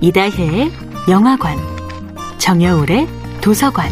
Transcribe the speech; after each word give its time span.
이다혜의 0.00 0.70
영화관, 1.10 1.58
정여울의 2.38 3.08
도서관. 3.40 3.90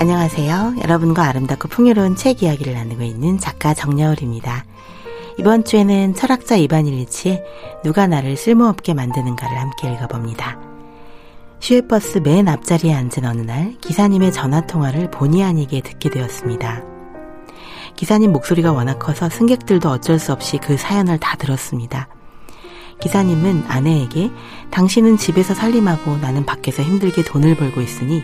안녕하세요. 0.00 0.74
여러분과 0.82 1.22
아름답고 1.28 1.68
풍요로운 1.68 2.16
책 2.16 2.42
이야기를 2.42 2.74
나누고 2.74 3.04
있는 3.04 3.38
작가 3.38 3.74
정여울입니다. 3.74 4.64
이번 5.38 5.62
주에는 5.62 6.14
철학자 6.16 6.56
이반 6.56 6.88
일리치의 6.88 7.44
누가 7.84 8.08
나를 8.08 8.36
쓸모없게 8.36 8.94
만드는가를 8.94 9.56
함께 9.56 9.92
읽어봅니다. 9.92 10.58
슈에버스 11.60 12.18
맨 12.24 12.48
앞자리에 12.48 12.92
앉은 12.92 13.24
어느 13.24 13.42
날 13.42 13.76
기사님의 13.82 14.32
전화 14.32 14.62
통화를 14.62 15.12
본의 15.12 15.44
아니게 15.44 15.80
듣게 15.80 16.10
되었습니다. 16.10 16.97
기사님 17.98 18.30
목소리가 18.30 18.70
워낙 18.70 19.00
커서 19.00 19.28
승객들도 19.28 19.90
어쩔 19.90 20.20
수 20.20 20.32
없이 20.32 20.56
그 20.58 20.76
사연을 20.76 21.18
다 21.18 21.36
들었습니다. 21.36 22.06
기사님은 23.00 23.64
아내에게 23.66 24.30
당신은 24.70 25.16
집에서 25.16 25.52
살림하고 25.52 26.18
나는 26.18 26.46
밖에서 26.46 26.84
힘들게 26.84 27.24
돈을 27.24 27.56
벌고 27.56 27.80
있으니 27.80 28.22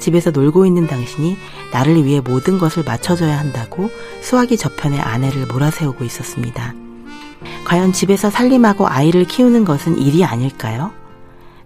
집에서 0.00 0.32
놀고 0.32 0.66
있는 0.66 0.88
당신이 0.88 1.36
나를 1.72 2.04
위해 2.04 2.20
모든 2.20 2.58
것을 2.58 2.82
맞춰줘야 2.82 3.38
한다고 3.38 3.90
수화기 4.22 4.56
저편에 4.56 4.98
아내를 4.98 5.46
몰아세우고 5.46 6.02
있었습니다. 6.02 6.74
과연 7.64 7.92
집에서 7.92 8.28
살림하고 8.28 8.88
아이를 8.88 9.24
키우는 9.24 9.64
것은 9.64 9.98
일이 9.98 10.24
아닐까요? 10.24 10.90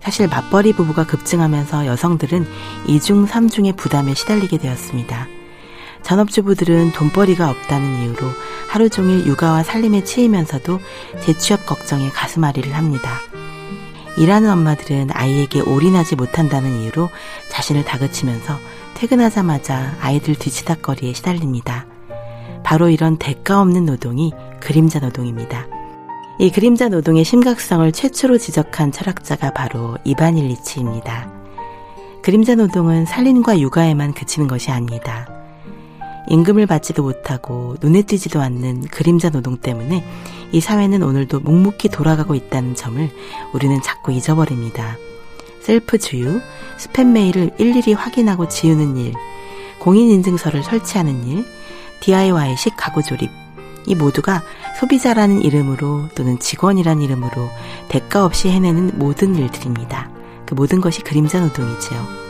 사실 0.03 0.29
맞벌이 0.29 0.75
부부가 0.75 1.07
급증하면서 1.07 1.87
여성들은 1.87 2.47
이중 2.87 3.25
삼중의 3.25 3.77
부담에 3.77 4.13
시달리게 4.13 4.59
되었습니다. 4.59 5.36
전업주부들은 6.07 6.93
돈벌이가 6.93 7.51
없다는 7.51 8.03
이유로 8.03 8.29
하루 8.69 8.89
종일 8.89 9.27
육아와 9.27 9.65
살림에 9.65 10.05
치이면서도 10.05 10.79
재취업 11.21 11.67
걱정에 11.67 12.09
가슴앓이를 12.11 12.75
합니다. 12.75 13.19
일하는 14.17 14.49
엄마들은 14.51 15.09
아이에게 15.13 15.61
올인하지 15.61 16.15
못한다는 16.15 16.81
이유로 16.81 17.11
자신을 17.49 17.85
다그치면서 17.85 18.57
퇴근하자마자 18.95 19.97
아이들 20.01 20.37
뒤치다거리에 20.37 21.13
시달립니다. 21.13 21.87
바로 22.63 22.89
이런 22.89 23.17
대가 23.17 23.61
없는 23.61 23.85
노동이 23.85 24.33
그림자 24.61 25.01
노동입니다. 25.01 25.67
이 26.39 26.51
그림자 26.53 26.89
노동의 26.89 27.25
심각성을 27.25 27.91
최초로 27.91 28.39
지적한 28.39 28.93
철학자가 28.93 29.51
바로 29.51 29.99
이반 30.05 30.39
일리치입니다. 30.39 31.33
그림자 32.23 32.55
노동은 32.55 33.07
살림과 33.07 33.59
육아에만 33.59 34.15
그치는 34.15 34.47
것이 34.47 34.71
아닙니다. 34.71 35.36
임금을 36.29 36.67
받지도 36.67 37.03
못하고 37.03 37.77
눈에 37.81 38.03
띄지도 38.03 38.41
않는 38.41 38.83
그림자 38.89 39.31
노동 39.31 39.57
때문에 39.57 40.05
이 40.53 40.61
사회는 40.61 41.03
오늘도 41.03 41.41
묵묵히 41.41 41.89
돌아가고 41.89 42.35
있다는 42.35 42.75
점을 42.75 43.11
우리는 43.53 43.81
자꾸 43.83 44.13
잊어버립니다. 44.13 44.97
셀프 45.61 45.99
주유, 45.99 46.41
스팸 46.79 47.07
메일을 47.07 47.51
일일이 47.59 47.93
확인하고 47.93 48.49
지우는 48.49 48.97
일, 48.97 49.15
공인인증서를 49.81 50.63
설치하는 50.63 51.27
일, 51.27 51.45
DIY식 52.01 52.75
가구 52.77 53.03
조립, 53.03 53.31
이 53.87 53.95
모두가 53.95 54.43
소비자라는 54.79 55.43
이름으로 55.43 56.09
또는 56.15 56.39
직원이라는 56.39 57.03
이름으로 57.03 57.49
대가 57.89 58.25
없이 58.25 58.49
해내는 58.49 58.93
모든 58.99 59.35
일들입니다. 59.35 60.11
그 60.45 60.55
모든 60.55 60.81
것이 60.81 61.03
그림자 61.03 61.41
노동이지요. 61.41 62.26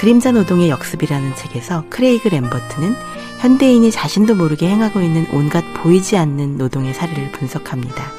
그림자 0.00 0.32
노동의 0.32 0.70
역습이라는 0.70 1.36
책에서 1.36 1.84
크레이그 1.90 2.28
램버트는 2.28 2.96
현대인이 3.40 3.90
자신도 3.90 4.34
모르게 4.34 4.66
행하고 4.66 5.02
있는 5.02 5.26
온갖 5.30 5.62
보이지 5.74 6.16
않는 6.16 6.56
노동의 6.56 6.94
사례를 6.94 7.30
분석합니다. 7.32 8.10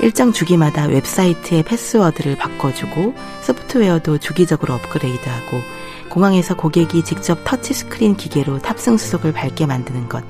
일정 0.00 0.32
주기마다 0.32 0.86
웹사이트의 0.86 1.62
패스워드를 1.62 2.36
바꿔주고 2.38 3.14
소프트웨어도 3.42 4.18
주기적으로 4.18 4.74
업그레이드하고 4.74 5.60
공항에서 6.08 6.56
고객이 6.56 7.04
직접 7.04 7.44
터치스크린 7.44 8.16
기계로 8.16 8.58
탑승 8.58 8.96
수속을 8.96 9.32
밟게 9.32 9.66
만드는 9.66 10.08
것. 10.08 10.24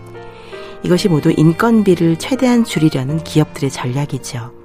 이것이 0.82 1.08
모두 1.08 1.32
인건비를 1.34 2.18
최대한 2.18 2.64
줄이려는 2.64 3.24
기업들의 3.24 3.70
전략이죠. 3.70 4.61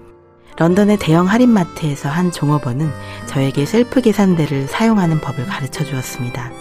런던의 0.58 0.98
대형 0.98 1.28
할인마트에서 1.28 2.10
한 2.10 2.32
종업원은 2.32 2.92
저에게 3.28 3.66
셀프 3.66 4.02
계산대를 4.02 4.68
사용하는 4.68 5.22
법을 5.22 5.46
가르쳐 5.46 5.84
주었습니다. 5.84 6.52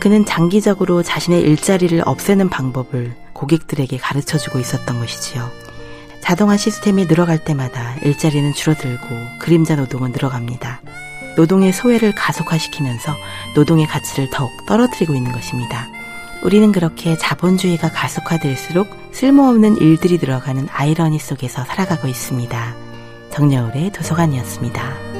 그는 0.00 0.24
장기적으로 0.24 1.04
자신의 1.04 1.42
일자리를 1.42 2.02
없애는 2.04 2.48
방법을 2.48 3.14
고객들에게 3.32 3.96
가르쳐 3.98 4.38
주고 4.38 4.58
있었던 4.58 4.98
것이지요. 4.98 5.48
자동화 6.20 6.56
시스템이 6.56 7.06
늘어갈 7.06 7.44
때마다 7.44 7.94
일자리는 8.02 8.52
줄어들고 8.54 9.06
그림자 9.38 9.76
노동은 9.76 10.10
늘어갑니다. 10.12 10.80
노동의 11.36 11.72
소외를 11.72 12.14
가속화시키면서 12.14 13.14
노동의 13.54 13.86
가치를 13.86 14.30
더욱 14.30 14.50
떨어뜨리고 14.66 15.14
있는 15.14 15.32
것입니다. 15.32 15.88
우리는 16.42 16.72
그렇게 16.72 17.16
자본주의가 17.16 17.90
가속화될수록 17.90 18.88
쓸모없는 19.12 19.76
일들이 19.76 20.18
들어가는 20.18 20.68
아이러니 20.72 21.20
속에서 21.20 21.64
살아가고 21.64 22.08
있습니다. 22.08 22.91
정여울의 23.32 23.90
도서관이었습니다. 23.92 25.11